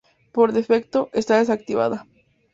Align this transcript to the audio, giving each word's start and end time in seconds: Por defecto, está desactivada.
Por 0.35 0.47
defecto, 0.51 0.99
está 1.21 1.37
desactivada. 1.37 2.07